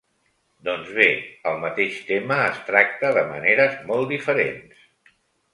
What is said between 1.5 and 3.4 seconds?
el mateix tema es tracta de